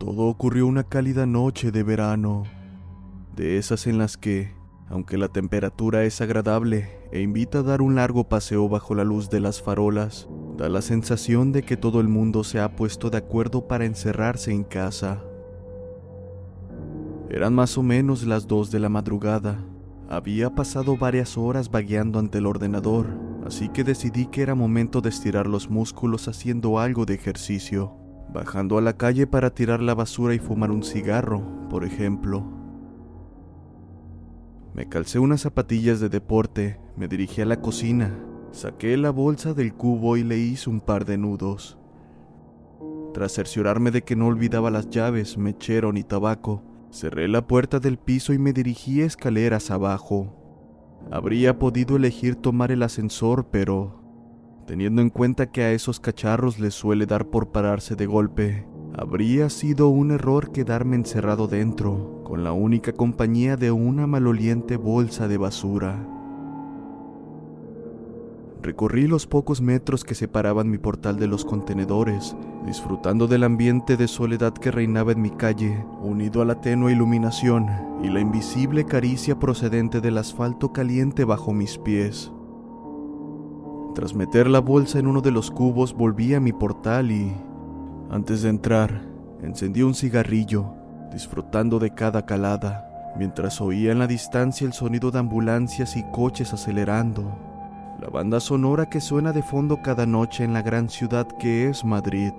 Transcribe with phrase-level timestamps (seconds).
[0.00, 2.44] Todo ocurrió una cálida noche de verano,
[3.36, 4.54] de esas en las que,
[4.88, 9.28] aunque la temperatura es agradable e invita a dar un largo paseo bajo la luz
[9.28, 10.26] de las farolas,
[10.56, 14.52] da la sensación de que todo el mundo se ha puesto de acuerdo para encerrarse
[14.52, 15.22] en casa.
[17.28, 19.62] Eran más o menos las dos de la madrugada.
[20.08, 23.06] Había pasado varias horas vagueando ante el ordenador,
[23.44, 27.99] así que decidí que era momento de estirar los músculos haciendo algo de ejercicio
[28.32, 32.44] bajando a la calle para tirar la basura y fumar un cigarro, por ejemplo.
[34.74, 38.16] Me calcé unas zapatillas de deporte, me dirigí a la cocina,
[38.52, 41.76] saqué la bolsa del cubo y le hice un par de nudos.
[43.12, 47.98] Tras cerciorarme de que no olvidaba las llaves, mechero ni tabaco, cerré la puerta del
[47.98, 50.36] piso y me dirigí escaleras abajo.
[51.10, 53.99] Habría podido elegir tomar el ascensor, pero
[54.70, 58.68] teniendo en cuenta que a esos cacharros les suele dar por pararse de golpe.
[58.96, 65.26] Habría sido un error quedarme encerrado dentro, con la única compañía de una maloliente bolsa
[65.26, 66.06] de basura.
[68.62, 74.06] Recorrí los pocos metros que separaban mi portal de los contenedores, disfrutando del ambiente de
[74.06, 77.66] soledad que reinaba en mi calle, unido a la tenue iluminación
[78.04, 82.30] y la invisible caricia procedente del asfalto caliente bajo mis pies.
[83.94, 87.32] Tras meter la bolsa en uno de los cubos volví a mi portal y,
[88.08, 89.02] antes de entrar,
[89.42, 90.66] encendí un cigarrillo,
[91.12, 96.52] disfrutando de cada calada, mientras oía en la distancia el sonido de ambulancias y coches
[96.52, 97.36] acelerando,
[98.00, 101.84] la banda sonora que suena de fondo cada noche en la gran ciudad que es
[101.84, 102.32] Madrid.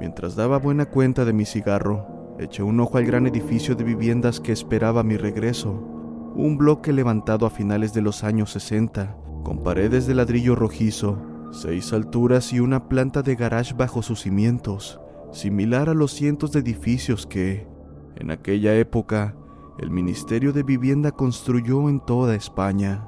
[0.00, 4.40] Mientras daba buena cuenta de mi cigarro, eché un ojo al gran edificio de viviendas
[4.40, 5.93] que esperaba mi regreso
[6.34, 11.18] un bloque levantado a finales de los años 60, con paredes de ladrillo rojizo,
[11.52, 15.00] seis alturas y una planta de garage bajo sus cimientos,
[15.30, 17.68] similar a los cientos de edificios que,
[18.16, 19.36] en aquella época,
[19.78, 23.06] el Ministerio de Vivienda construyó en toda España.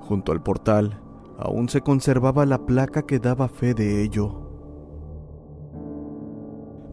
[0.00, 1.00] Junto al portal,
[1.38, 4.48] aún se conservaba la placa que daba fe de ello.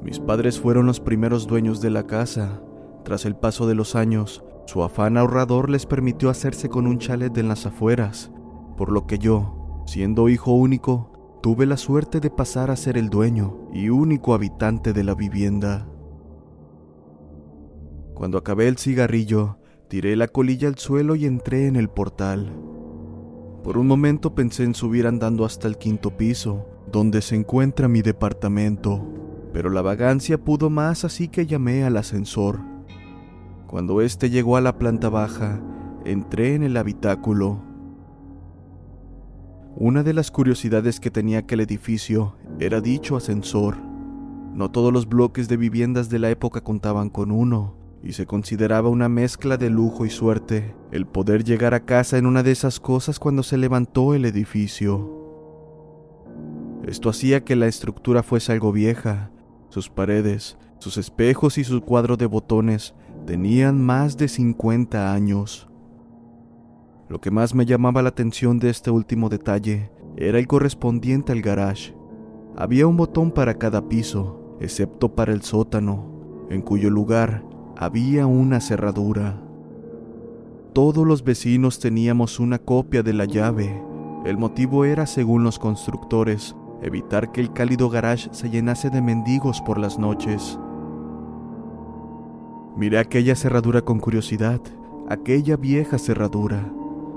[0.03, 2.61] Mis padres fueron los primeros dueños de la casa.
[3.03, 7.35] Tras el paso de los años, su afán ahorrador les permitió hacerse con un chalet
[7.37, 8.31] en las afueras,
[8.75, 13.09] por lo que yo, siendo hijo único, tuve la suerte de pasar a ser el
[13.09, 15.87] dueño y único habitante de la vivienda.
[18.13, 19.57] Cuando acabé el cigarrillo,
[19.87, 22.53] tiré la colilla al suelo y entré en el portal.
[23.63, 28.01] Por un momento pensé en subir andando hasta el quinto piso, donde se encuentra mi
[28.01, 29.01] departamento,
[29.53, 32.76] pero la vagancia pudo más así que llamé al ascensor.
[33.67, 35.61] Cuando éste llegó a la planta baja,
[36.05, 37.61] entré en el habitáculo.
[39.75, 43.75] Una de las curiosidades que tenía aquel edificio era dicho ascensor.
[44.53, 48.87] No todos los bloques de viviendas de la época contaban con uno, y se consideraba
[48.87, 52.79] una mezcla de lujo y suerte el poder llegar a casa en una de esas
[52.79, 55.13] cosas cuando se levantó el edificio.
[56.87, 59.29] Esto hacía que la estructura fuese algo vieja,
[59.67, 62.95] sus paredes, sus espejos y su cuadro de botones
[63.27, 65.67] tenían más de 50 años.
[67.09, 71.41] Lo que más me llamaba la atención de este último detalle era el correspondiente al
[71.41, 71.93] garage.
[72.55, 77.43] Había un botón para cada piso, excepto para el sótano, en cuyo lugar
[77.75, 79.43] había una cerradura.
[80.71, 83.83] Todos los vecinos teníamos una copia de la llave.
[84.23, 89.61] El motivo era, según los constructores, evitar que el cálido garage se llenase de mendigos
[89.61, 90.57] por las noches.
[92.77, 94.61] Miré aquella cerradura con curiosidad,
[95.09, 96.71] aquella vieja cerradura.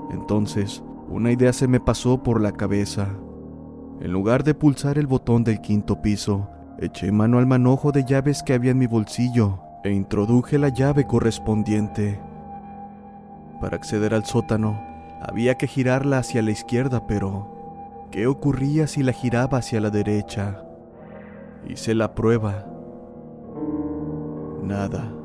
[0.09, 3.09] Entonces, una idea se me pasó por la cabeza.
[3.99, 6.49] En lugar de pulsar el botón del quinto piso,
[6.79, 11.05] eché mano al manojo de llaves que había en mi bolsillo e introduje la llave
[11.05, 12.19] correspondiente.
[13.61, 14.81] Para acceder al sótano,
[15.21, 20.63] había que girarla hacia la izquierda, pero ¿qué ocurría si la giraba hacia la derecha?
[21.67, 22.65] Hice la prueba.
[24.63, 25.20] Nada.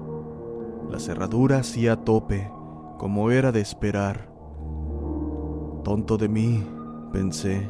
[0.91, 2.51] La cerradura hacía tope,
[2.99, 4.31] como era de esperar.
[5.85, 6.65] Tonto de mí,
[7.13, 7.69] pensé.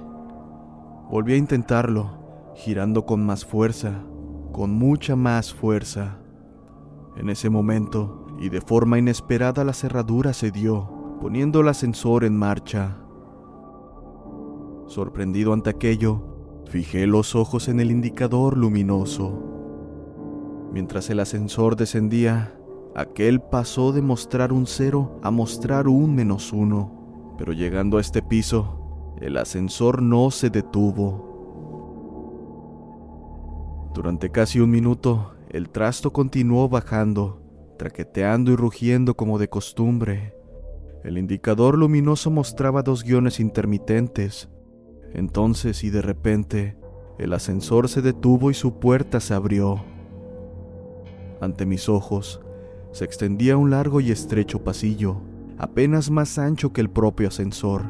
[1.10, 4.02] Volví a intentarlo, girando con más fuerza,
[4.52, 6.18] con mucha más fuerza.
[7.16, 12.36] En ese momento, y de forma inesperada, la cerradura se dio, poniendo el ascensor en
[12.36, 12.98] marcha.
[14.86, 16.22] Sorprendido ante aquello,
[16.66, 19.42] fijé los ojos en el indicador luminoso.
[20.72, 22.52] Mientras el ascensor descendía,
[22.96, 28.22] aquel pasó de mostrar un cero a mostrar un menos uno, pero llegando a este
[28.22, 31.26] piso, el ascensor no se detuvo.
[33.94, 37.42] Durante casi un minuto, el trasto continuó bajando,
[37.78, 40.34] traqueteando y rugiendo como de costumbre.
[41.04, 44.48] El indicador luminoso mostraba dos guiones intermitentes.
[45.12, 46.78] Entonces y de repente,
[47.18, 49.84] el ascensor se detuvo y su puerta se abrió.
[51.42, 52.40] Ante mis ojos,
[52.96, 55.20] se extendía un largo y estrecho pasillo,
[55.58, 57.82] apenas más ancho que el propio ascensor.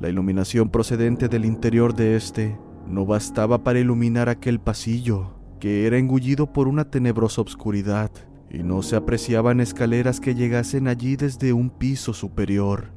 [0.00, 2.58] La iluminación procedente del interior de este
[2.88, 8.10] no bastaba para iluminar aquel pasillo, que era engullido por una tenebrosa obscuridad,
[8.48, 12.92] y no se apreciaban escaleras que llegasen allí desde un piso superior.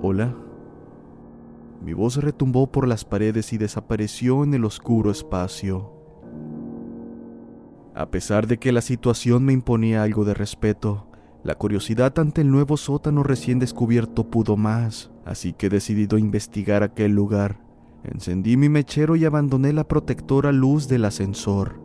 [0.00, 0.34] Hola.
[1.84, 5.95] Mi voz retumbó por las paredes y desapareció en el oscuro espacio.
[7.96, 11.06] A pesar de que la situación me imponía algo de respeto,
[11.42, 17.12] la curiosidad ante el nuevo sótano recién descubierto pudo más, así que decidido investigar aquel
[17.12, 17.58] lugar,
[18.04, 21.80] encendí mi mechero y abandoné la protectora luz del ascensor.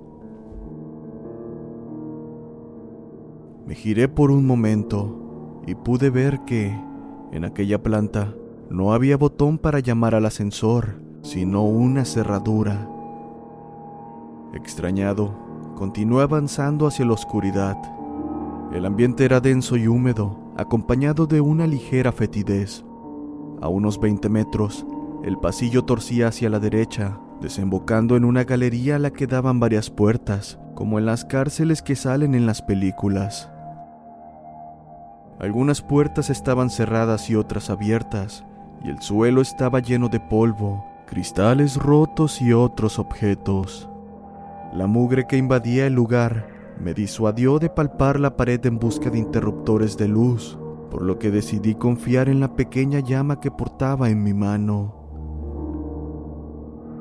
[3.66, 6.78] Me giré por un momento y pude ver que,
[7.31, 8.36] en aquella planta,
[8.69, 12.90] no había botón para llamar al ascensor, sino una cerradura.
[14.54, 17.77] Extrañado, continué avanzando hacia la oscuridad.
[18.73, 22.85] El ambiente era denso y húmedo, acompañado de una ligera fetidez.
[23.62, 24.85] A unos 20 metros,
[25.23, 29.89] el pasillo torcía hacia la derecha, desembocando en una galería a la que daban varias
[29.89, 33.50] puertas, como en las cárceles que salen en las películas.
[35.39, 38.45] Algunas puertas estaban cerradas y otras abiertas,
[38.83, 43.90] y el suelo estaba lleno de polvo, cristales rotos y otros objetos.
[44.73, 46.47] La mugre que invadía el lugar
[46.79, 50.57] me disuadió de palpar la pared en busca de interruptores de luz,
[50.89, 54.95] por lo que decidí confiar en la pequeña llama que portaba en mi mano.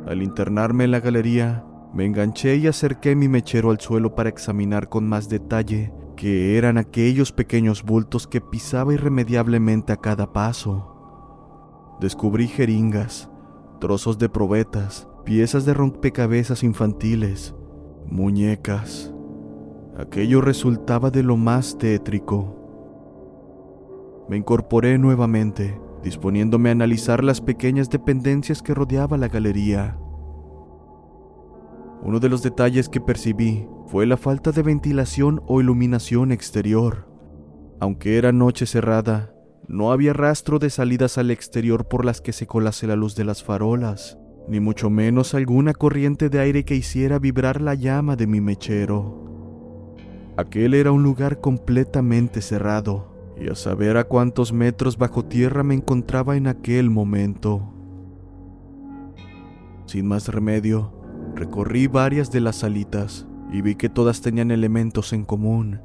[0.06, 1.64] Al internarme en la galería,
[1.94, 6.76] me enganché y acerqué mi mechero al suelo para examinar con más detalle qué eran
[6.76, 11.96] aquellos pequeños bultos que pisaba irremediablemente a cada paso.
[12.00, 13.30] Descubrí jeringas,
[13.80, 17.54] trozos de probetas, piezas de rompecabezas infantiles,
[18.06, 19.12] muñecas.
[19.96, 22.56] Aquello resultaba de lo más tétrico.
[24.28, 29.98] Me incorporé nuevamente, disponiéndome a analizar las pequeñas dependencias que rodeaba la galería.
[32.02, 37.08] Uno de los detalles que percibí fue la falta de ventilación o iluminación exterior.
[37.80, 39.34] Aunque era noche cerrada,
[39.66, 43.24] no había rastro de salidas al exterior por las que se colase la luz de
[43.24, 48.26] las farolas, ni mucho menos alguna corriente de aire que hiciera vibrar la llama de
[48.26, 49.94] mi mechero.
[50.36, 55.74] Aquel era un lugar completamente cerrado, y a saber a cuántos metros bajo tierra me
[55.74, 57.72] encontraba en aquel momento.
[59.86, 60.92] Sin más remedio,
[61.34, 65.80] recorrí varias de las salitas y vi que todas tenían elementos en común.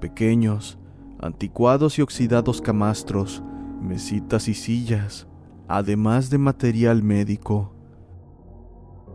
[0.00, 0.78] Pequeños,
[1.20, 3.42] anticuados y oxidados camastros,
[3.80, 5.28] mesitas y sillas,
[5.70, 7.72] además de material médico.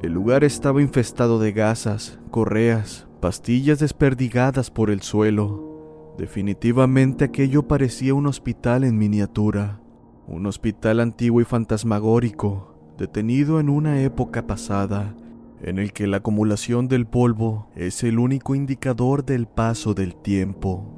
[0.01, 6.15] El lugar estaba infestado de gasas, correas, pastillas desperdigadas por el suelo.
[6.17, 9.81] Definitivamente aquello parecía un hospital en miniatura,
[10.27, 15.13] un hospital antiguo y fantasmagórico, detenido en una época pasada,
[15.61, 20.94] en el que la acumulación del polvo es el único indicador del paso del tiempo.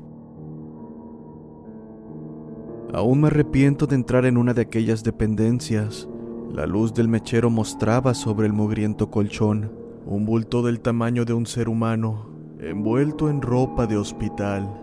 [2.94, 6.08] Aún me arrepiento de entrar en una de aquellas dependencias.
[6.54, 9.72] La luz del mechero mostraba sobre el mugriento colchón
[10.08, 12.28] un bulto del tamaño de un ser humano,
[12.62, 14.82] envuelto en ropa de hospital.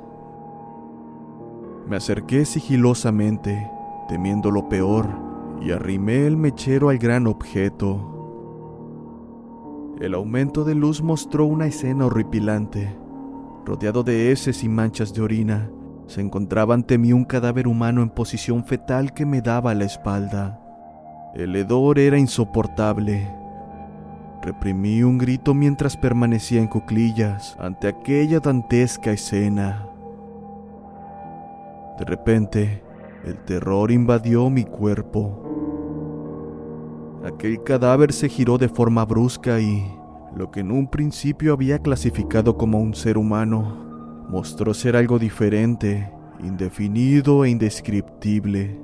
[1.88, 3.70] Me acerqué sigilosamente,
[4.06, 5.08] temiendo lo peor,
[5.62, 8.10] y arrimé el mechero al gran objeto.
[9.98, 12.98] El aumento de luz mostró una escena horripilante.
[13.64, 15.70] rodeado de heces y manchas de orina,
[16.06, 20.60] se encontraba ante mí un cadáver humano en posición fetal que me daba la espalda.
[21.34, 23.28] El hedor era insoportable.
[24.42, 29.88] Reprimí un grito mientras permanecía en cuclillas ante aquella dantesca escena.
[31.98, 32.82] De repente,
[33.24, 35.40] el terror invadió mi cuerpo.
[37.24, 39.82] Aquel cadáver se giró de forma brusca y,
[40.36, 43.93] lo que en un principio había clasificado como un ser humano,
[44.28, 48.80] mostró ser algo diferente, indefinido e indescriptible.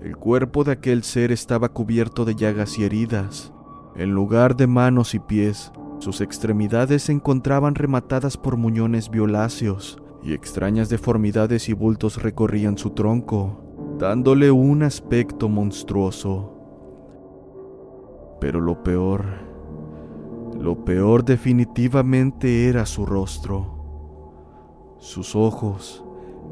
[0.00, 3.52] El cuerpo de aquel ser estaba cubierto de llagas y heridas.
[3.96, 10.32] En lugar de manos y pies, sus extremidades se encontraban rematadas por muñones violáceos y
[10.32, 13.60] extrañas deformidades y bultos recorrían su tronco,
[13.98, 16.54] dándole un aspecto monstruoso.
[18.40, 19.24] Pero lo peor,
[20.60, 23.77] lo peor definitivamente era su rostro.
[25.00, 26.02] Sus ojos,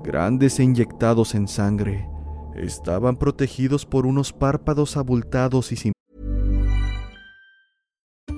[0.03, 2.09] grandes e inyectados en sangre,
[2.55, 5.93] estaban protegidos por unos párpados abultados y sin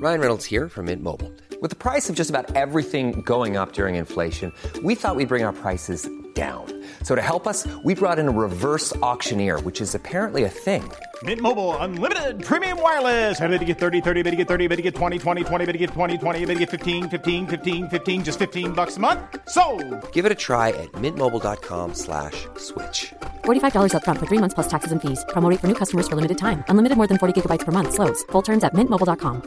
[0.01, 1.33] Ryan Reynolds here from Mint Mobile.
[1.61, 4.53] With the price of just about everything going up during inflation,
[4.85, 6.67] we thought we'd bring our prices down.
[7.03, 10.85] So to help us, we brought in a reverse auctioneer, which is apparently a thing.
[11.25, 13.41] Mint Mobile unlimited premium wireless.
[13.41, 15.67] Ready to get 30, 30, bit to get 30, bit to get 20, 20, 20,
[15.67, 18.99] bit to get 20, 20, bit to get 15, 15, 15, 15 just 15 bucks
[18.99, 19.21] a month.
[19.49, 19.65] So,
[20.13, 23.13] Give it a try at mintmobile.com slash switch.
[23.45, 25.25] $45 upfront for three months plus taxes and fees.
[25.35, 26.63] Promo rate for new customers for limited time.
[26.69, 27.95] Unlimited more than 40 gigabytes per month.
[27.95, 28.23] Slows.
[28.31, 29.43] Full terms at mintmobile.com.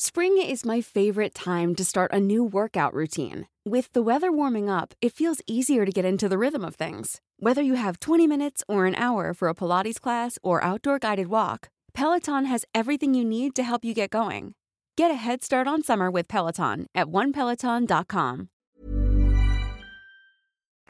[0.00, 3.46] Spring is my favorite time to start a new workout routine.
[3.68, 7.20] With the weather warming up, it feels easier to get into the rhythm of things.
[7.38, 11.26] Whether you have 20 minutes or an hour for a Pilates class or outdoor guided
[11.26, 14.54] walk, Peloton has everything you need to help you get going.
[14.96, 18.48] Get a head start on summer with Peloton at onepeloton.com.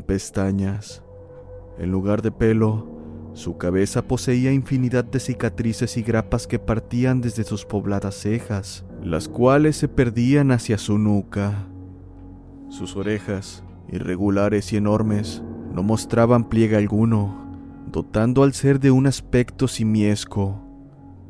[0.07, 1.03] pestañas.
[1.81, 2.87] En lugar de pelo,
[3.35, 9.27] su cabeza poseía infinidad de cicatrices y grapas que partían desde sus pobladas cejas, las
[9.27, 11.67] cuales se perdían hacia su nuca.
[12.69, 17.35] Sus orejas, irregulares y enormes, no mostraban pliegue alguno,
[17.91, 20.61] dotando al ser de un aspecto simiesco.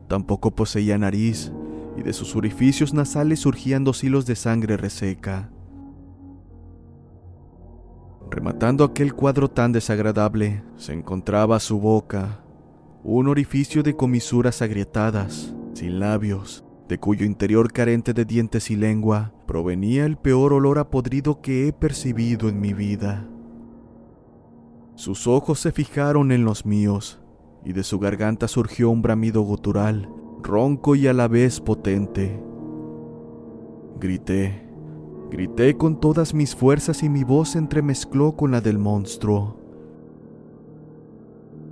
[0.08, 1.52] Tampoco poseía nariz,
[1.96, 5.50] y de sus orificios nasales surgían dos hilos de sangre reseca.
[8.30, 12.40] Rematando aquel cuadro tan desagradable, se encontraba su boca,
[13.04, 19.32] un orificio de comisuras agrietadas, sin labios, de cuyo interior carente de dientes y lengua
[19.46, 23.28] provenía el peor olor a podrido que he percibido en mi vida.
[24.94, 27.20] Sus ojos se fijaron en los míos,
[27.64, 30.08] y de su garganta surgió un bramido gutural,
[30.42, 32.42] ronco y a la vez potente.
[34.00, 34.66] Grité.
[35.30, 39.58] Grité con todas mis fuerzas y mi voz se entremezcló con la del monstruo.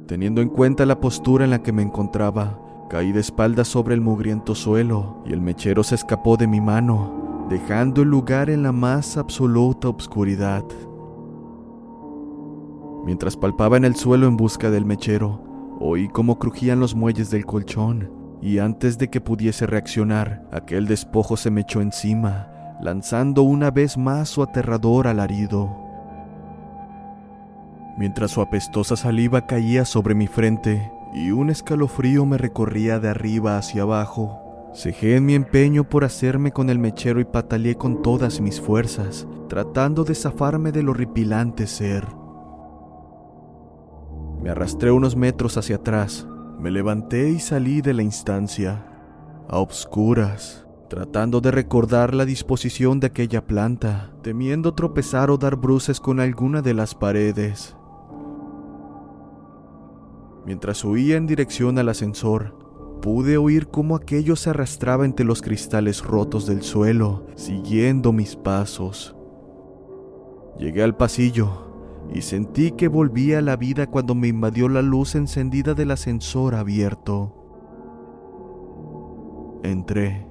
[0.06, 4.00] Teniendo en cuenta la postura en la que me encontraba, caí de espaldas sobre el
[4.00, 8.72] mugriento suelo y el mechero se escapó de mi mano, dejando el lugar en la
[8.72, 10.64] más absoluta obscuridad.
[13.04, 15.42] Mientras palpaba en el suelo en busca del mechero,
[15.80, 21.36] oí cómo crujían los muelles del colchón, y antes de que pudiese reaccionar, aquel despojo
[21.36, 22.48] se me echó encima,
[22.80, 25.84] lanzando una vez más su aterrador alarido.
[27.96, 33.56] Mientras su apestosa saliva caía sobre mi frente y un escalofrío me recorría de arriba
[33.56, 38.42] hacia abajo, cejé en mi empeño por hacerme con el mechero y pataleé con todas
[38.42, 42.06] mis fuerzas, tratando de zafarme del horripilante ser.
[44.42, 46.28] Me arrastré unos metros hacia atrás,
[46.60, 48.84] me levanté y salí de la instancia,
[49.48, 55.98] a obscuras, tratando de recordar la disposición de aquella planta, temiendo tropezar o dar bruces
[55.98, 57.74] con alguna de las paredes.
[60.46, 62.56] Mientras huía en dirección al ascensor,
[63.02, 69.16] pude oír cómo aquello se arrastraba entre los cristales rotos del suelo, siguiendo mis pasos.
[70.56, 75.16] Llegué al pasillo y sentí que volvía a la vida cuando me invadió la luz
[75.16, 77.34] encendida del ascensor abierto.
[79.64, 80.28] Entré,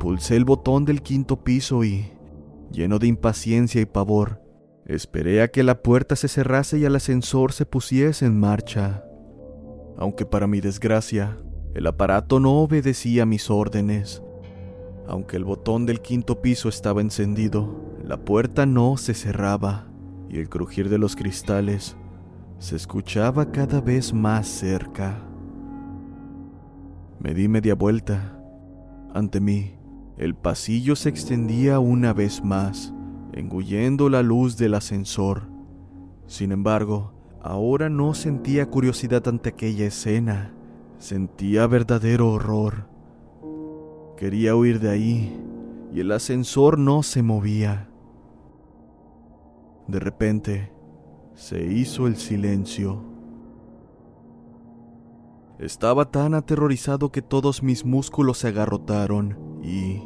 [0.00, 2.10] pulsé el botón del quinto piso y,
[2.72, 4.42] lleno de impaciencia y pavor,
[4.86, 9.05] esperé a que la puerta se cerrase y el ascensor se pusiese en marcha.
[9.98, 11.38] Aunque para mi desgracia,
[11.74, 14.22] el aparato no obedecía mis órdenes.
[15.08, 19.86] Aunque el botón del quinto piso estaba encendido, la puerta no se cerraba
[20.28, 21.96] y el crujir de los cristales
[22.58, 25.22] se escuchaba cada vez más cerca.
[27.20, 28.40] Me di media vuelta.
[29.14, 29.74] Ante mí,
[30.16, 32.94] el pasillo se extendía una vez más,
[33.32, 35.48] engullendo la luz del ascensor.
[36.26, 37.12] Sin embargo,
[37.46, 40.52] ahora no sentía curiosidad ante aquella escena,
[40.98, 42.88] sentía verdadero horror.
[44.16, 45.40] Quería huir de ahí,
[45.92, 47.88] y el ascensor no se movía.
[49.86, 50.72] De repente,
[51.34, 53.04] se hizo el silencio.
[55.58, 60.02] Estaba tan aterrorizado que todos mis músculos se agarrotaron y,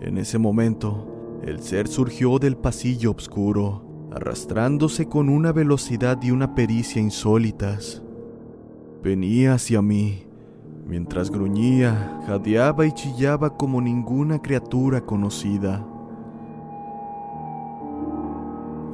[0.00, 3.85] en ese momento, el ser surgió del pasillo oscuro,
[4.16, 8.02] arrastrándose con una velocidad y una pericia insólitas.
[9.02, 10.26] Venía hacia mí,
[10.86, 15.86] mientras gruñía, jadeaba y chillaba como ninguna criatura conocida.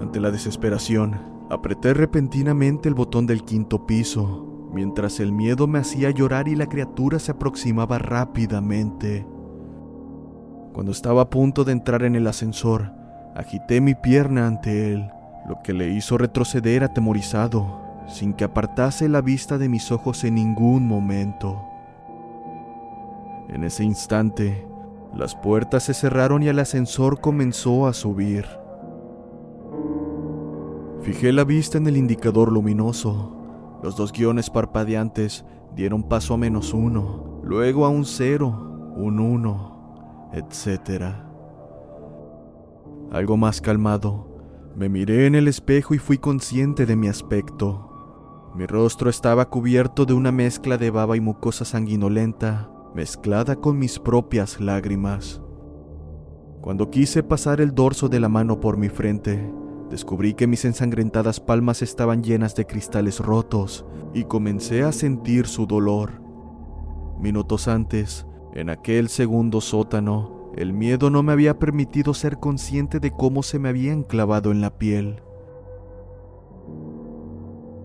[0.00, 6.10] Ante la desesperación, apreté repentinamente el botón del quinto piso, mientras el miedo me hacía
[6.10, 9.24] llorar y la criatura se aproximaba rápidamente.
[10.72, 13.01] Cuando estaba a punto de entrar en el ascensor,
[13.34, 15.10] agité mi pierna ante él,
[15.48, 20.34] lo que le hizo retroceder atemorizado, sin que apartase la vista de mis ojos en
[20.34, 21.68] ningún momento.
[23.48, 24.66] En ese instante,
[25.14, 28.46] las puertas se cerraron y el ascensor comenzó a subir.
[31.02, 33.36] Fijé la vista en el indicador luminoso.
[33.82, 40.30] Los dos guiones parpadeantes dieron paso a menos uno, luego a un cero, un uno,
[40.32, 41.31] etc.
[43.12, 44.26] Algo más calmado,
[44.74, 48.50] me miré en el espejo y fui consciente de mi aspecto.
[48.54, 53.98] Mi rostro estaba cubierto de una mezcla de baba y mucosa sanguinolenta, mezclada con mis
[53.98, 55.42] propias lágrimas.
[56.62, 59.52] Cuando quise pasar el dorso de la mano por mi frente,
[59.90, 65.66] descubrí que mis ensangrentadas palmas estaban llenas de cristales rotos y comencé a sentir su
[65.66, 66.22] dolor.
[67.20, 73.10] Minutos antes, en aquel segundo sótano, el miedo no me había permitido ser consciente de
[73.10, 75.22] cómo se me habían clavado en la piel.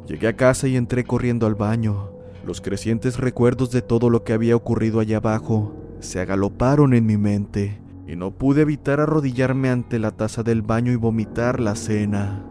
[0.07, 2.11] Llegué a casa y entré corriendo al baño.
[2.45, 7.17] Los crecientes recuerdos de todo lo que había ocurrido allá abajo se agaloparon en mi
[7.17, 12.45] mente y no pude evitar arrodillarme ante la taza del baño y vomitar la cena.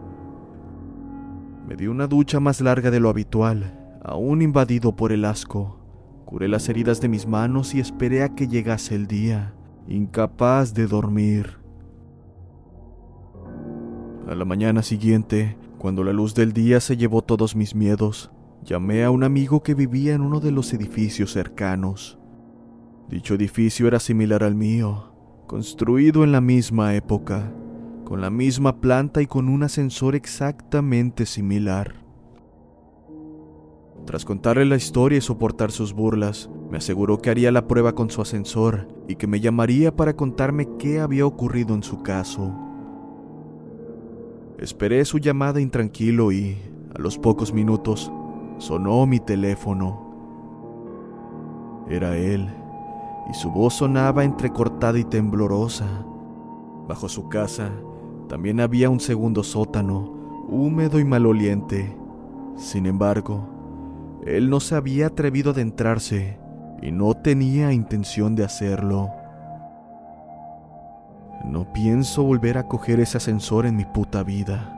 [1.67, 5.79] Me di una ducha más larga de lo habitual, aún invadido por el asco.
[6.25, 9.55] Curé las heridas de mis manos y esperé a que llegase el día,
[9.87, 11.57] incapaz de dormir.
[14.27, 18.31] A la mañana siguiente, cuando la luz del día se llevó todos mis miedos,
[18.63, 22.19] llamé a un amigo que vivía en uno de los edificios cercanos.
[23.07, 25.13] Dicho edificio era similar al mío,
[25.47, 27.53] construido en la misma época,
[28.03, 31.95] con la misma planta y con un ascensor exactamente similar.
[34.05, 38.09] Tras contarle la historia y soportar sus burlas, me aseguró que haría la prueba con
[38.09, 42.53] su ascensor y que me llamaría para contarme qué había ocurrido en su caso.
[44.59, 46.57] Esperé su llamada intranquilo y,
[46.95, 48.11] a los pocos minutos,
[48.57, 50.05] sonó mi teléfono.
[51.89, 52.49] Era él
[53.29, 55.85] y su voz sonaba entrecortada y temblorosa.
[56.87, 57.71] Bajo su casa
[58.27, 61.95] también había un segundo sótano, húmedo y maloliente.
[62.55, 63.47] Sin embargo,
[64.25, 66.39] él no se había atrevido a adentrarse
[66.81, 69.11] y no tenía intención de hacerlo.
[71.45, 74.73] No pienso volver a coger ese ascensor en mi puta vida.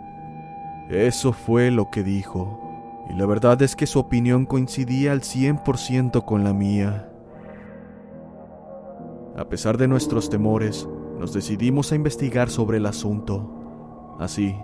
[0.89, 6.25] Eso fue lo que dijo, y la verdad es que su opinión coincidía al 100%
[6.25, 7.09] con la mía.
[9.37, 14.17] A pesar de nuestros temores, nos decidimos a investigar sobre el asunto.
[14.19, 14.55] Así,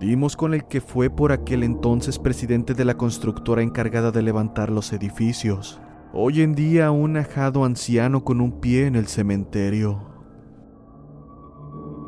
[0.00, 4.70] dimos con el que fue por aquel entonces presidente de la constructora encargada de levantar
[4.70, 5.80] los edificios.
[6.14, 10.08] Hoy en día un ajado anciano con un pie en el cementerio.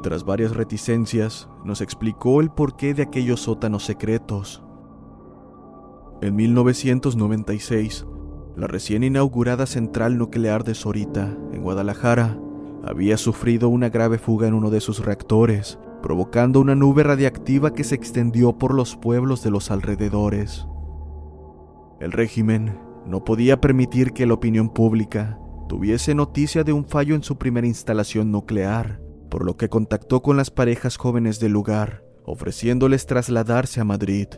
[0.03, 4.65] Tras varias reticencias, nos explicó el porqué de aquellos sótanos secretos.
[6.23, 8.07] En 1996,
[8.57, 12.39] la recién inaugurada central nuclear de Sorita, en Guadalajara,
[12.83, 17.85] había sufrido una grave fuga en uno de sus reactores, provocando una nube radiactiva que
[17.85, 20.67] se extendió por los pueblos de los alrededores.
[22.01, 27.23] El régimen no podía permitir que la opinión pública tuviese noticia de un fallo en
[27.23, 33.07] su primera instalación nuclear, por lo que contactó con las parejas jóvenes del lugar, ofreciéndoles
[33.07, 34.29] trasladarse a Madrid,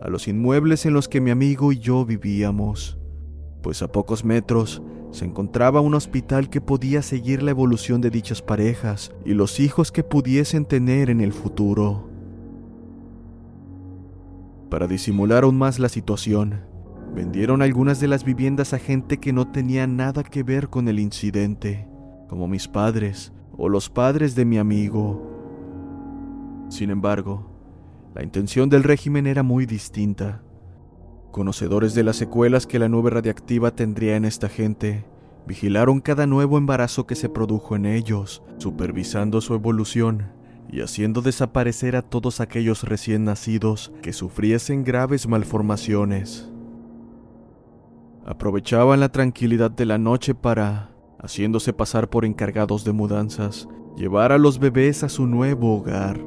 [0.00, 2.98] a los inmuebles en los que mi amigo y yo vivíamos
[3.62, 8.42] pues a pocos metros se encontraba un hospital que podía seguir la evolución de dichas
[8.42, 12.08] parejas y los hijos que pudiesen tener en el futuro.
[14.70, 16.64] Para disimular aún más la situación,
[17.14, 20.98] vendieron algunas de las viviendas a gente que no tenía nada que ver con el
[20.98, 21.86] incidente,
[22.28, 25.30] como mis padres o los padres de mi amigo.
[26.68, 27.50] Sin embargo,
[28.14, 30.42] la intención del régimen era muy distinta.
[31.30, 35.04] Conocedores de las secuelas que la nube radiactiva tendría en esta gente,
[35.46, 40.30] vigilaron cada nuevo embarazo que se produjo en ellos, supervisando su evolución
[40.70, 46.51] y haciendo desaparecer a todos aquellos recién nacidos que sufriesen graves malformaciones.
[48.24, 54.38] Aprovechaban la tranquilidad de la noche para, haciéndose pasar por encargados de mudanzas, llevar a
[54.38, 56.20] los bebés a su nuevo hogar.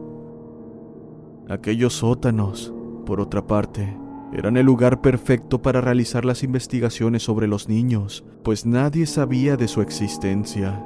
[1.49, 2.73] Aquellos sótanos,
[3.05, 3.97] por otra parte,
[4.33, 9.69] eran el lugar perfecto para realizar las investigaciones sobre los niños, pues nadie sabía de
[9.69, 10.83] su existencia.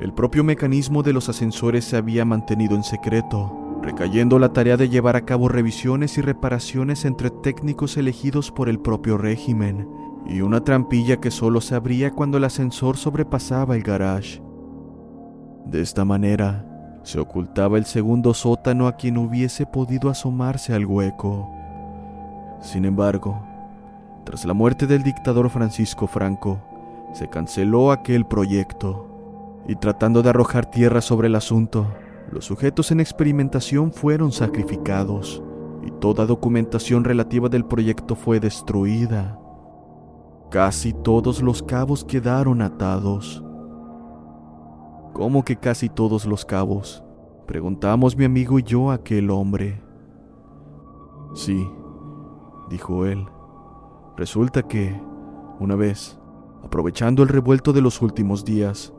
[0.00, 4.88] El propio mecanismo de los ascensores se había mantenido en secreto, recayendo la tarea de
[4.88, 9.88] llevar a cabo revisiones y reparaciones entre técnicos elegidos por el propio régimen,
[10.26, 14.42] y una trampilla que solo se abría cuando el ascensor sobrepasaba el garage.
[15.66, 16.66] De esta manera,
[17.02, 21.50] se ocultaba el segundo sótano a quien hubiese podido asomarse al hueco.
[22.62, 23.44] Sin embargo,
[24.24, 26.58] tras la muerte del dictador Francisco Franco,
[27.12, 29.10] se canceló aquel proyecto,
[29.68, 31.86] y tratando de arrojar tierra sobre el asunto,
[32.34, 35.40] los sujetos en experimentación fueron sacrificados,
[35.86, 39.38] y toda documentación relativa del proyecto fue destruida.
[40.50, 43.44] Casi todos los cabos quedaron atados.
[45.12, 47.04] ¿Cómo que casi todos los cabos?
[47.46, 49.80] Preguntamos mi amigo y yo a aquel hombre.
[51.34, 51.64] Sí,
[52.68, 53.24] dijo él.
[54.16, 55.00] Resulta que,
[55.60, 56.18] una vez,
[56.64, 58.92] aprovechando el revuelto de los últimos días,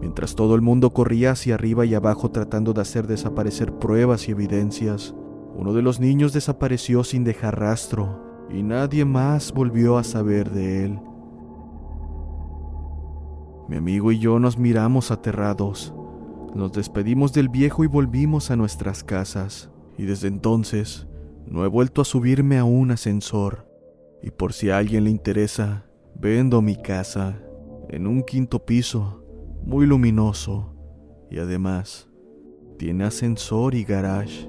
[0.00, 4.32] mientras todo el mundo corría hacia arriba y abajo tratando de hacer desaparecer pruebas y
[4.32, 5.14] evidencias,
[5.56, 10.84] uno de los niños desapareció sin dejar rastro y nadie más volvió a saber de
[10.84, 10.98] él.
[13.68, 15.94] Mi amigo y yo nos miramos aterrados.
[16.54, 19.70] Nos despedimos del viejo y volvimos a nuestras casas.
[19.96, 21.06] Y desde entonces
[21.46, 23.66] no he vuelto a subirme a un ascensor.
[24.22, 27.40] Y por si a alguien le interesa, vendo mi casa
[27.88, 29.23] en un quinto piso,
[29.64, 30.74] muy luminoso.
[31.30, 32.08] Y además,
[32.78, 34.48] tiene ascensor y garage.